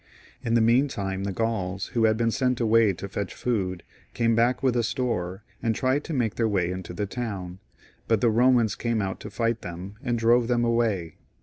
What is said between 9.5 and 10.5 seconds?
them, and drove